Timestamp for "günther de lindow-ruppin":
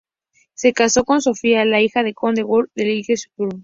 2.41-3.59